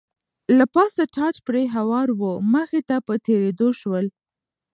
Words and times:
له 0.57 0.65
پاسه 0.73 1.03
ټاټ 1.15 1.35
پرې 1.47 1.63
هوار 1.75 2.07
و، 2.19 2.21
مخې 2.53 2.81
ته 2.89 2.95
په 3.07 3.13
تېرېدو 3.25 3.67
شول. 3.79 4.05